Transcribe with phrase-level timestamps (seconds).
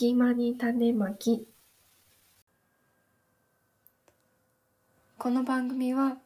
[0.00, 1.46] 隙間に種まき。
[5.18, 6.16] この番組は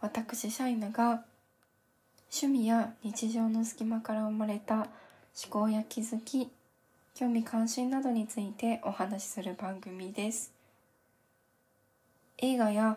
[0.00, 1.22] 私シャイナが
[2.28, 4.88] 趣味や日常の隙間から生まれた思
[5.48, 6.48] 考や気づき
[7.14, 10.52] 興味関心などについてお話しする番組です。
[12.38, 12.96] 映画や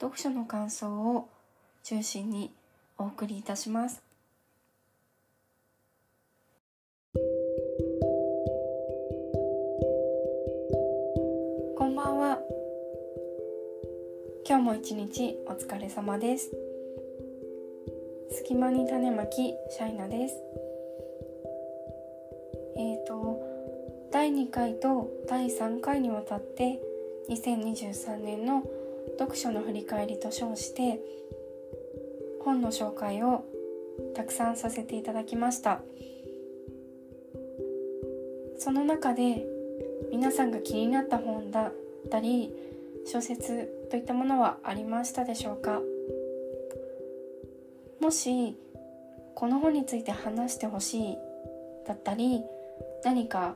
[0.00, 1.28] 読書の感想を
[1.82, 2.50] 中心に
[2.96, 4.11] お送りいたします。
[14.52, 16.50] 今日も一日お疲れ様です。
[18.32, 20.34] 隙間に種まきシャイナです。
[22.76, 23.40] えっ、ー、と
[24.12, 26.82] 第2回と第3回にわたって
[27.30, 28.62] 2023年の
[29.18, 31.00] 読書の振り返りと称して
[32.44, 33.46] 本の紹介を
[34.14, 35.80] たくさんさせていただきました。
[38.58, 39.46] その中で
[40.10, 41.72] 皆さんが気になった本だっ
[42.10, 42.52] たり
[43.06, 45.82] 小説といったものはありましたでしょうか？
[48.00, 48.56] もし
[49.34, 51.18] この本について話してほしい
[51.86, 52.42] だったり
[53.04, 53.54] 何か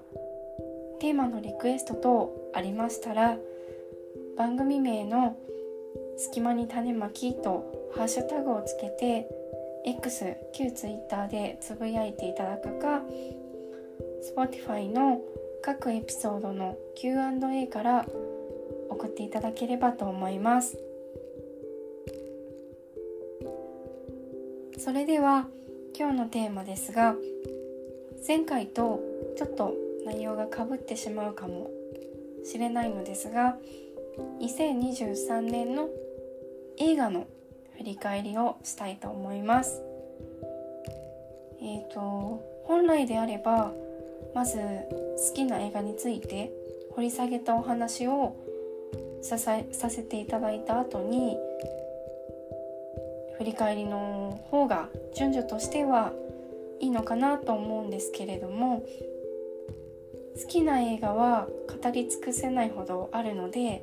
[1.01, 3.39] テーマのリクエスト等ありましたら
[4.37, 5.39] 番組名の
[6.19, 9.27] 「隙間に種まき」とハッシュタグをつけて
[9.87, 13.03] X 旧 Twitter でつぶやいていただくか
[14.37, 15.19] Spotify の
[15.63, 18.07] 各エピソードの Q&A から
[18.97, 20.79] 送っていただければと思います。
[24.79, 25.49] それでは
[25.99, 27.15] 今日のテーマですが
[28.27, 29.01] 前回と
[29.37, 31.71] ちょっと内容がかぶってしまうかも
[32.45, 33.57] しれないのですが
[34.41, 35.89] 2023年の
[36.79, 37.27] 映画の
[37.79, 39.83] 振り返りをしたいと思います。
[41.61, 43.73] えっ、ー、と本来であれば
[44.35, 46.53] まず好きな映画について
[46.95, 48.37] 掘り下げたお話を
[49.23, 51.37] さささせていただいた後に
[53.39, 56.13] 振り返りの方が順序としては
[56.81, 58.85] いいのかなと思うんですけれども
[60.41, 61.49] 好きな映画は
[61.83, 63.83] 語り尽くせないほどあるので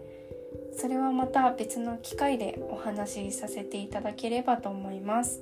[0.75, 5.41] それはまた別の機会でお話しさせていただければと思います。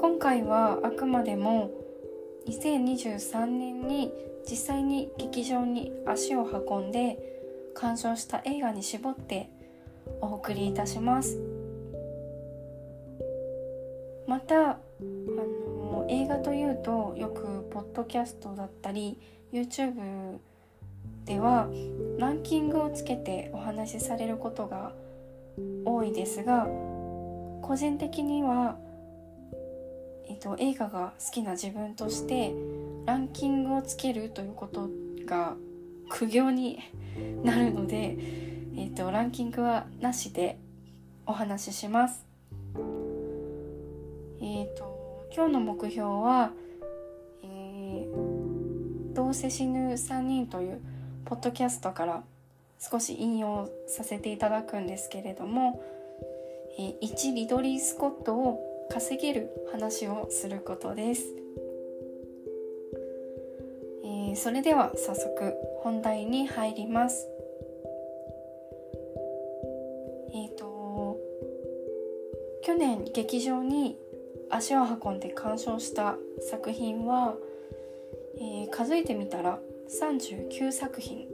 [0.00, 1.70] 今回はあくまでも
[2.46, 4.12] 2023年に
[4.50, 7.18] 実際に劇場に足を運んで
[7.74, 9.50] 鑑賞した映画に絞って
[10.20, 11.38] お送りいたします。
[14.26, 19.18] またあの映画というとよくポッドキャストだったり
[19.52, 20.38] YouTube
[21.24, 21.68] では
[22.18, 24.92] ランキングをつけてお話しされることが
[25.84, 26.66] 多いですが
[27.62, 28.76] 個人的には、
[30.28, 32.54] えっと、映画が好きな自分として
[33.08, 34.90] ランキングをつけるということ
[35.24, 35.56] が
[36.10, 36.78] 苦行に
[37.42, 38.18] なるので、
[38.76, 40.58] えっと、ランキングはなしで
[41.24, 42.26] お話しします。
[44.42, 46.52] えっ、と今日の目標は、
[47.44, 50.78] えー、どうせ死ぬ3人という
[51.24, 52.22] ポッドキャストから
[52.78, 55.82] 少し引用させていただくんですけれども、
[56.78, 61.38] え1リドリー・スコットを稼げる話をすることです、
[64.28, 67.26] えー、それでは早速本題に入ります
[70.34, 71.16] えっ、ー、と
[72.62, 73.96] 去年劇場に
[74.50, 76.16] 足を運んで鑑賞した
[76.50, 77.36] 作品は、
[78.36, 79.58] えー、数えてみたら
[79.88, 81.26] 39作品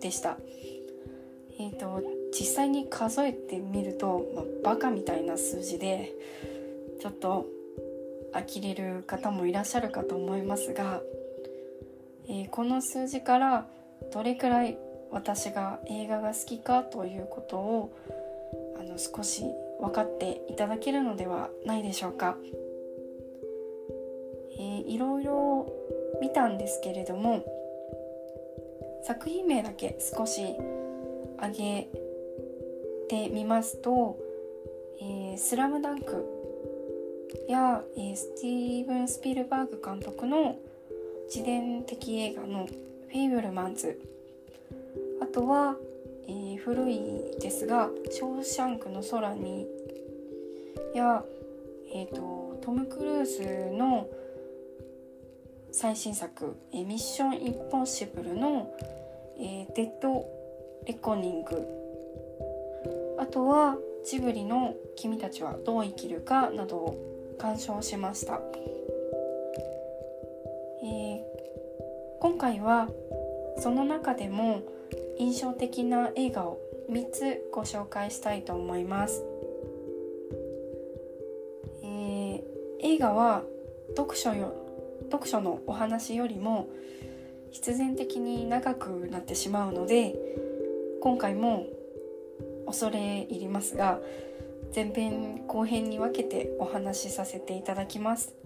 [0.00, 0.38] でした。
[1.58, 6.12] えーと、実際に数えてみると、まあ、バカみたいな数字で
[7.00, 7.46] ちょっと
[8.32, 11.00] 呆れる方もいらっしゃるかと思いますが、
[12.28, 13.66] えー、この数字から
[14.12, 14.78] どれくらい
[15.10, 17.96] 私が映画が好きかということを
[18.78, 19.44] あの少し
[19.80, 22.36] 分かっていただけるのではないでしょうか。
[24.58, 25.72] えー、いろいろ
[26.20, 27.44] 見たんですけれども
[29.02, 30.56] 作品名だけ少し
[31.36, 31.88] 挙げ
[33.08, 34.16] てみますと
[34.98, 36.24] 「えー、スラムダンク
[37.48, 40.56] や、えー、スティーブン・スピルバーグ監督の
[41.26, 42.66] 自伝的映画の
[43.08, 44.00] 「フェイブルマンズ」
[45.20, 45.76] あとは、
[46.26, 47.00] えー、古い
[47.40, 49.66] ですが「ショーシャンクの空に」
[50.94, 51.24] や、
[51.92, 54.08] えーと、トム・クルーズの
[55.70, 58.70] 最新作「えミッション・インポッシブル」の
[59.38, 60.26] えー、デッド
[60.86, 61.66] レコニング。
[63.18, 66.96] あとはジブリの「君たちはどう生きるか」などを
[67.36, 68.40] 鑑賞しました、
[72.36, 72.90] 今回は
[73.60, 74.60] その中でも
[75.18, 76.60] 印象的な映画を
[76.90, 79.24] 3つご紹介したいと思います、
[81.82, 82.42] えー、
[82.82, 83.42] 映画は
[83.96, 84.52] 読書よ
[85.10, 86.68] 読書のお話よりも
[87.52, 90.14] 必然的に長くなってしまうので
[91.00, 91.64] 今回も
[92.66, 93.98] 恐れ入りますが
[94.74, 98.45] 前編後編に分けてお話しさせていただきます。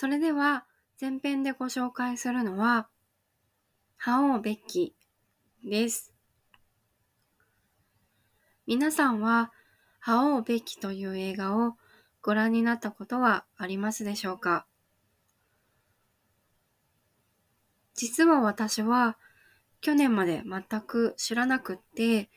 [0.00, 0.64] それでは
[1.00, 2.88] 前編でご紹介するのは
[3.98, 4.94] 「覇王ベッキ」
[5.64, 6.14] です。
[8.64, 9.52] 皆さんは
[9.98, 11.76] 「覇王ベッキ」という映画を
[12.22, 14.68] ご覧になったことはありますでしょうか？
[17.94, 19.18] 実は私は
[19.80, 22.30] 去年まで全く知らなくって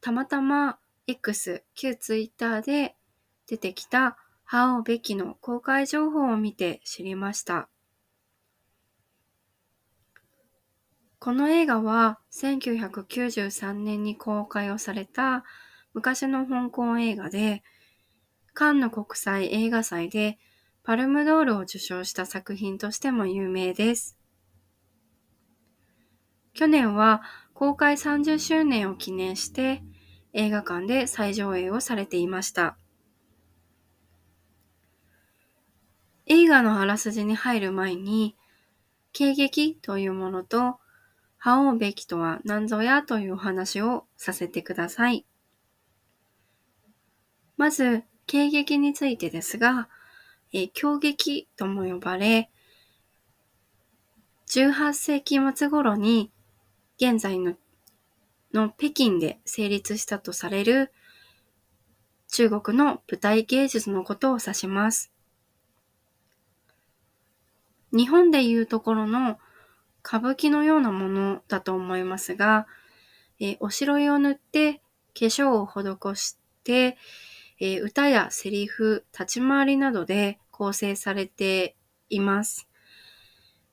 [0.00, 0.78] たまたま
[1.08, 2.96] X 旧 Twitter で
[3.48, 4.16] 出てきた
[4.48, 7.68] 覇王べきの公開情報を見て知りました。
[11.18, 15.44] この映画は1993年に公開をされた
[15.94, 17.64] 昔の香港映画で、
[18.54, 20.38] カンヌ国際映画祭で
[20.84, 24.16] パルムドールを受賞した作品としても有名です。
[26.54, 27.22] 去年は
[27.52, 29.82] 公開30周年を記念して
[30.32, 32.78] 映画館で再上映をされていました。
[36.26, 38.36] 映画のあらすじに入る前に、
[39.12, 40.78] 経劇というものと、
[41.38, 45.24] 覇王べきとは何ぞやというお話をさせてください。
[47.56, 49.88] まず、経劇についてですが、
[50.52, 52.50] え狂劇とも呼ばれ、
[54.48, 56.30] 18世紀末頃に
[56.98, 57.56] 現在の
[58.52, 60.92] の北京で成立したとされる
[62.28, 65.12] 中国の舞台芸術のことを指します。
[67.92, 69.38] 日本でいうところの
[70.04, 72.66] 歌舞伎のようなものだと思いますが、
[73.40, 76.96] えおしろいを塗って化粧を施して、
[77.58, 81.76] え歌やセリフ、立ち回りなどで構成されて
[82.08, 82.68] います。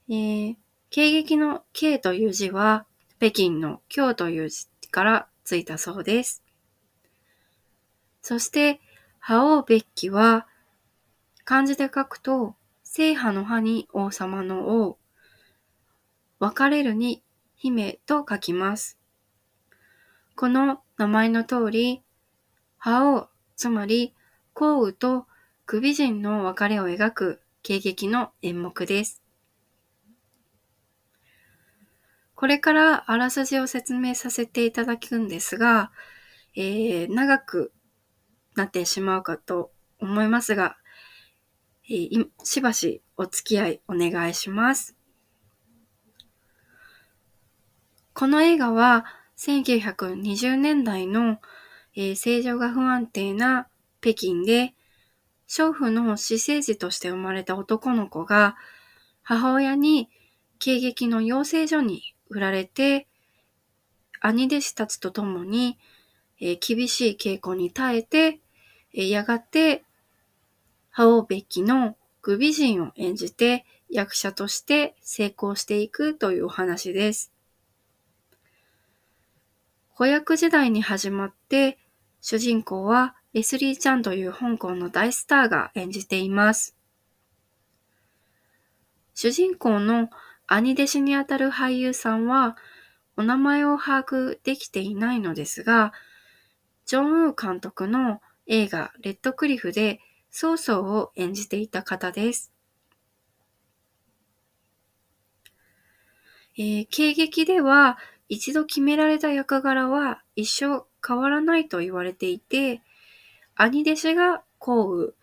[0.10, 0.56] えー、
[0.90, 2.86] 経劇の経という字は
[3.20, 6.44] 北京の京という字からついたそうです。
[8.22, 8.80] そして、
[9.20, 10.48] 覇王別記は
[11.46, 12.56] 漢字で書くと
[12.96, 15.00] 聖派の葉に王様の王、
[16.38, 17.24] 別れるに
[17.56, 19.00] 姫と書きます。
[20.36, 22.04] この名前の通り、
[22.78, 24.14] 覇王、つまり
[24.54, 25.26] 皇羽と
[25.66, 29.24] 首人の別れを描く景劇の演目です。
[32.36, 35.92] これからあらすじを説明させていただくんですが、
[36.56, 37.74] えー、長く
[38.54, 40.78] なってしまうかと思いますが、
[41.90, 44.96] えー、しばしお付き合いお願いします。
[48.14, 49.06] この映画は
[49.38, 51.40] 1920年代の、
[51.96, 53.68] えー、政情が不安定な
[54.02, 54.74] 北京で、
[55.48, 58.56] 娼婦の私生児として生まれた男の子が、
[59.22, 60.10] 母親に
[60.60, 63.08] 警劇の養成所に売られて、
[64.22, 65.78] 兄弟子たちと共に、
[66.40, 68.40] えー、厳しい稽古に耐えて、
[68.94, 69.84] えー、やがて
[70.96, 77.34] 覇王べきの具美人を演じて役者として成功していくというお話です。
[79.96, 81.80] 子役時代に始まって、
[82.22, 86.78] 主人公はレスリー・ちゃんという香港の大スターが演じています。
[89.16, 90.10] 主人公の
[90.46, 92.56] 兄弟子にあたる俳優さんは、
[93.18, 95.92] お名前を把握できていないのですが、
[96.86, 100.00] ジョン・ウー監督の映画レッドクリフで
[100.34, 102.52] 曹操を演じていた方です。
[106.58, 108.00] えー、経劇では
[108.30, 112.82] 一度決められた役柄は一生変わらないと言われていて、
[113.56, 115.14] 兄弟子が幸雨、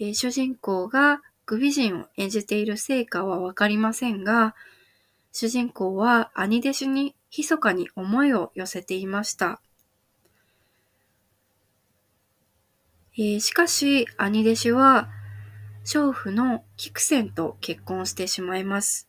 [0.00, 4.56] えー、主人公がグ美人を演じている成果はわかりませんが、
[5.30, 9.60] 主人公は兄弟子に密かに思いを寄せていました。
[13.16, 15.08] えー、しかし、兄弟子は、
[15.84, 19.08] 娼婦の菊仙と結婚してしまいます。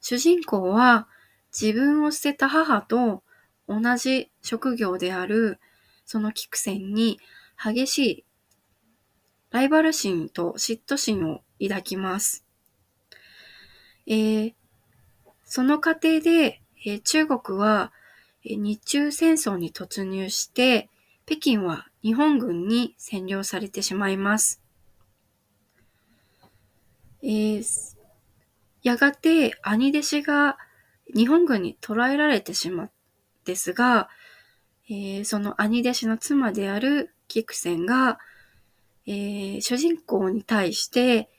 [0.00, 1.08] 主人公は、
[1.58, 3.22] 自分を捨てた母と
[3.66, 5.58] 同じ職業である、
[6.04, 7.18] その菊仙に
[7.56, 8.24] 激しい
[9.50, 12.44] ライバル心と嫉妬心を抱きます。
[14.06, 14.54] えー、
[15.44, 17.92] その過程で、えー、中国は、
[18.44, 20.88] 日中戦争に突入して、
[21.30, 24.60] 北京は日本軍に占領されてしまいます。
[27.22, 27.96] えー、
[28.82, 30.58] やがて兄弟子が
[31.14, 32.90] 日本軍に捕らえられてしまう
[33.44, 34.08] ですが、
[34.88, 38.18] えー、その兄弟子の妻である菊仙が、
[39.06, 41.30] えー、主人公に対して、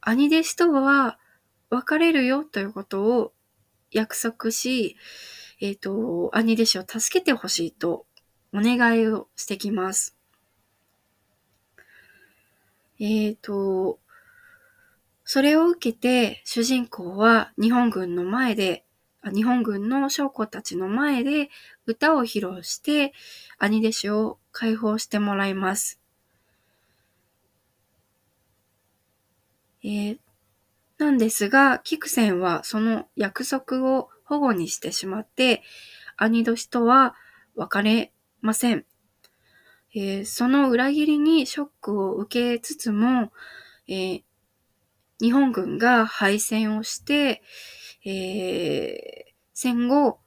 [0.00, 1.20] 兄弟子とは
[1.70, 3.32] 別れるよということを
[3.92, 4.96] 約束し、
[5.60, 8.06] えっ、ー、と、兄弟子を助けてほしいと
[8.52, 10.16] お願いをしてきます。
[12.98, 13.98] えっ、ー、と、
[15.24, 18.84] それを受けて主人公は日本軍の前で、
[19.32, 21.50] 日本軍の将校たちの前で
[21.86, 23.12] 歌を披露して
[23.58, 26.00] 兄弟子を解放してもらいます。
[29.82, 30.18] えー、
[30.98, 35.62] なんですが、キクセンはその約束を保護にしてしまって、
[36.16, 37.14] 兄年とは
[37.54, 38.84] 別れません。
[39.94, 43.32] えー、その裏切りにショックを受けつつも、
[43.88, 44.22] えー、
[45.20, 47.42] 日本軍が敗戦をして、
[48.04, 50.20] えー、戦後、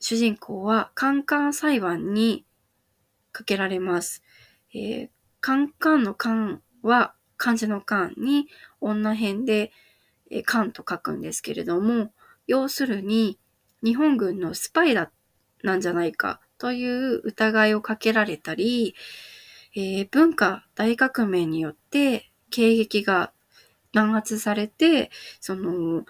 [0.00, 2.44] 主人公はカンカン裁判に
[3.32, 4.22] かけられます。
[4.74, 5.08] えー、
[5.40, 8.48] カンカンのカンは漢字の漢に
[8.80, 9.72] 女編で、
[10.30, 12.12] え漢と書くんですけれども、
[12.46, 13.38] 要するに
[13.82, 15.10] 日本軍のスパイだ
[15.62, 18.94] なんじゃないかという疑いをかけられたり、
[19.74, 23.32] えー、文化大革命によって経撃が
[23.94, 26.04] 弾圧されて、その、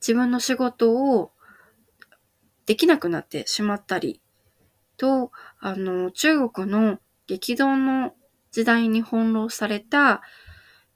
[0.00, 1.32] 自分の仕事を
[2.64, 4.22] できなくなってしまったり
[4.96, 8.14] と、あの、中国の激動の
[8.52, 10.22] 時代に翻弄された、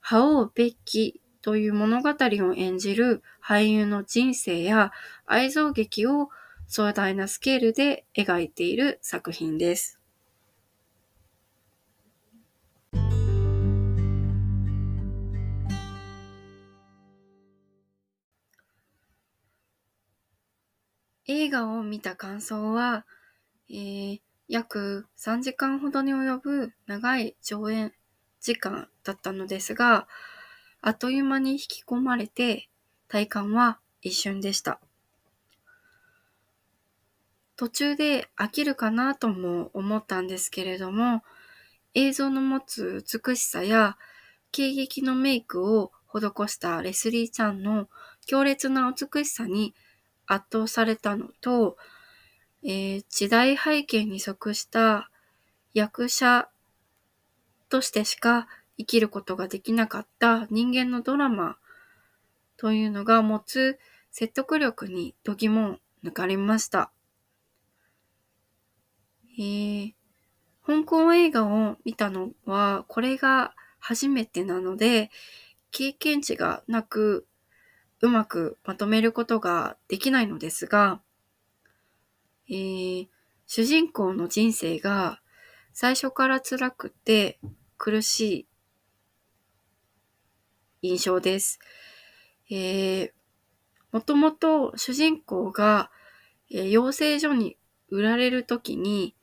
[0.00, 4.92] 覇王べきという物語を演じる俳優の人生や
[5.26, 6.28] 愛憎劇を
[6.66, 9.98] 壮大なスケールで描いている作品です。
[21.30, 23.04] 映画を見た感想は、
[23.68, 27.92] えー、約3時間ほどに及ぶ長い上演
[28.40, 30.08] 時間だったのですが、
[30.80, 32.68] あっという間に引き込まれて、
[33.08, 34.80] 体感は一瞬でした。
[37.56, 41.22] 途中で飽きるかなとも思ったんですけれども、
[41.94, 43.96] 映像の持つ美しさや、
[44.54, 47.88] 軽劇のメイクを施したレスリーちゃんの
[48.26, 49.74] 強烈な美しさに
[50.26, 51.76] 圧倒されたのと、
[52.62, 55.10] えー、時代背景に即した
[55.74, 56.48] 役者
[57.68, 61.58] としてしか生きることができなかった人間のドラマ
[62.56, 63.78] というのが持つ
[64.10, 66.90] 説得力に度肝を抜かれました。
[69.38, 69.92] えー、
[70.66, 75.10] 香港映画を見たのはこれが初めてなので
[75.70, 77.26] 経験値がなく
[78.00, 81.00] うまくまとめることができないのですが、
[82.48, 83.08] えー、
[83.46, 85.20] 主人公の人生が
[85.72, 87.38] 最初から辛くて
[87.76, 88.47] 苦しい
[90.82, 91.58] 印象です。
[92.50, 93.10] えー、
[93.92, 95.90] もともと主人公が、
[96.50, 97.56] えー、養成所に
[97.90, 99.14] 売られるときに、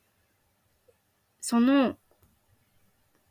[1.42, 1.98] その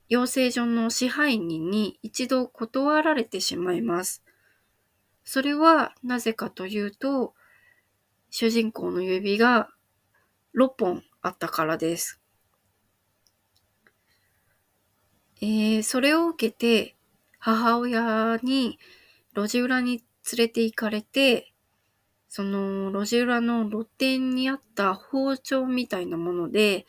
[0.09, 4.23] 養成所の支配人に一度断られてしまいます。
[5.25, 7.35] それはなぜかというと、
[8.31, 9.71] 主人公の指が
[10.57, 12.21] 6本あったからです。
[15.41, 16.97] えー、それを受けて
[17.47, 18.79] 母親に
[19.37, 21.53] 路地裏に連れて行かれて、
[22.31, 26.87] その路地裏の露店にあった包丁みたいなもので、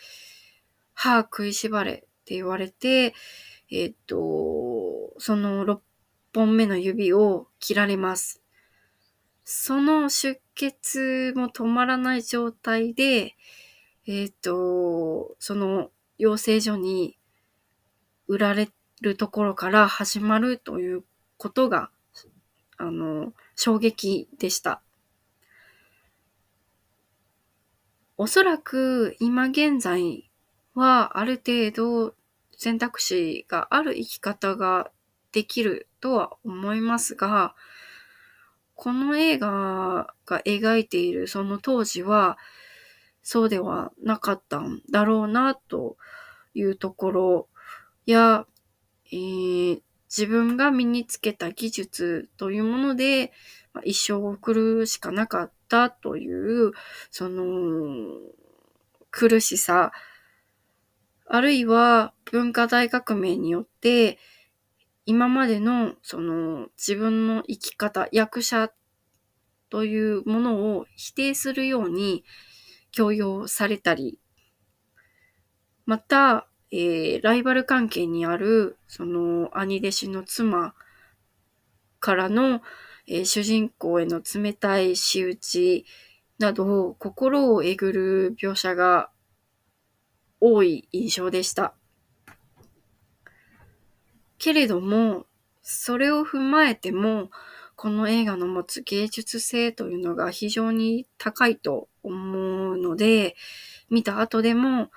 [0.94, 3.14] 歯食いしばれって言われて、
[3.70, 5.80] えっ、と、その6
[6.34, 8.42] 本目の指を切られます。
[9.44, 13.36] その出血も止まらない状態で、
[14.08, 17.18] えっ、と、その養成所に
[18.30, 18.70] 売られ
[19.06, 21.04] るところから始まるという
[21.38, 21.90] ことが、
[22.78, 24.82] あの、衝撃でした。
[28.18, 30.30] おそらく今現在
[30.74, 32.16] はある程度
[32.58, 34.90] 選択肢がある生き方が
[35.34, 37.56] できるとは思いますが、
[38.74, 42.38] この映画が描いているその当時は、
[43.22, 45.98] そうではなかったんだろうなと
[46.54, 47.48] いうところ
[48.06, 48.46] や、
[49.12, 53.32] えー、自分が身につけた技術というもので、
[53.74, 56.72] まあ、一生を送るしかなかったという、
[57.12, 57.44] その、
[59.12, 59.92] 苦しさ、
[61.28, 64.20] あるいは文化大革命によって、
[65.06, 68.72] 今までのその自分の生き方、役者
[69.70, 72.24] というものを否定するように
[72.92, 74.20] 強要されたり、
[75.86, 80.74] また、えー、ライバル関係にある、その兄弟子の妻
[82.00, 82.62] からの、
[83.08, 85.86] えー、主人公への冷たい仕打ち
[86.40, 89.10] など、心をえぐる描写が
[90.40, 91.74] 多い印象でした。
[94.38, 95.26] けれども、
[95.62, 97.32] それを踏まえても、
[97.76, 103.36] この映画の持つ芸術性というのが非常に高いと思うので、
[103.90, 104.92] 見た後でも、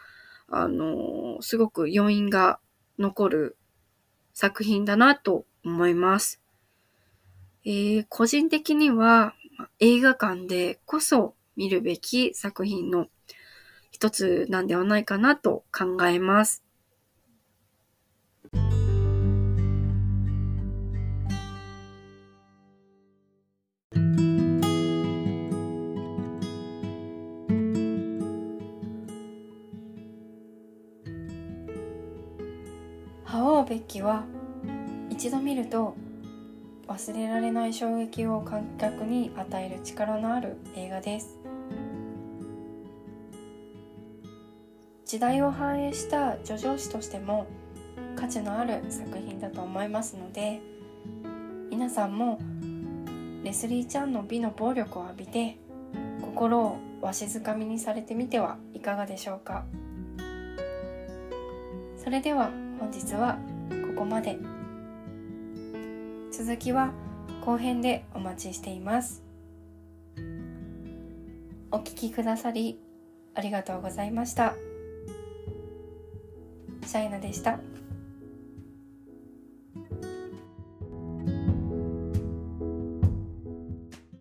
[0.49, 2.59] あの、すごく余韻が
[2.99, 3.57] 残る
[4.33, 6.41] 作品だなと思います。
[7.65, 9.35] えー、個人的には
[9.79, 13.09] 映画館でこそ見るべき作品の
[13.91, 16.65] 一つなんではないかなと考えます。
[33.69, 34.25] べきは
[35.11, 35.95] 一度見ると
[36.87, 41.39] 忘れられない衝撃を観客に与える力のある映画です。
[45.05, 47.47] 時代を反映した叙情詩としても
[48.17, 50.61] 価値のある作品だと思いますので
[51.71, 52.39] 皆さんも
[53.43, 55.59] レスリーちゃんの美の暴力を浴びて
[56.21, 59.65] 心をわしづかみにされてみてはいかがでしょうか。
[61.97, 63.39] それでは本日は
[63.99, 64.39] ここまで。
[66.31, 66.93] 続きは
[67.45, 69.25] 後編でお待ちしています。
[71.73, 72.79] お聴きくださり
[73.35, 74.55] ありがとうございました。
[76.87, 77.59] シャイナでした。